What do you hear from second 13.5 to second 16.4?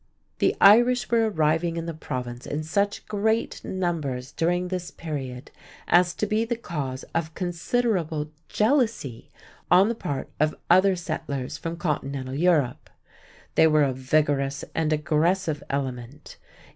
They were a vigorous and aggressive element.